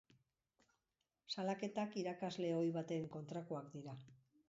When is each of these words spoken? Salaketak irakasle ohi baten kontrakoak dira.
Salaketak 1.35 1.99
irakasle 2.05 2.53
ohi 2.63 2.75
baten 2.81 3.09
kontrakoak 3.19 3.73
dira. 3.79 4.01